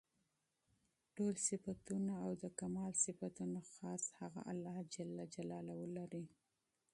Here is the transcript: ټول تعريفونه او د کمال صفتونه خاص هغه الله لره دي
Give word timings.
ټول 1.15 1.33
تعريفونه 1.47 2.13
او 2.25 2.31
د 2.43 2.45
کمال 2.59 2.91
صفتونه 3.05 3.59
خاص 3.73 4.03
هغه 4.19 4.41
الله 4.51 4.77
لره 5.95 6.05
دي 6.13 6.25